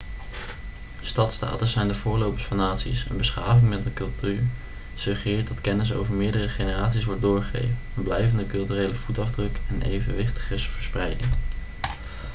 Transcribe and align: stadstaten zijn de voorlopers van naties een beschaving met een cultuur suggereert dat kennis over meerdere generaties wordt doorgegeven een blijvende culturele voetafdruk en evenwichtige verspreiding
stadstaten 1.01 1.67
zijn 1.67 1.87
de 1.87 1.95
voorlopers 1.95 2.43
van 2.45 2.57
naties 2.57 3.05
een 3.09 3.17
beschaving 3.17 3.69
met 3.69 3.85
een 3.85 3.93
cultuur 3.93 4.43
suggereert 4.95 5.47
dat 5.47 5.61
kennis 5.61 5.93
over 5.93 6.13
meerdere 6.13 6.49
generaties 6.49 7.05
wordt 7.05 7.21
doorgegeven 7.21 7.77
een 7.97 8.03
blijvende 8.03 8.47
culturele 8.47 8.95
voetafdruk 8.95 9.59
en 9.69 9.81
evenwichtige 9.81 10.59
verspreiding 10.59 11.27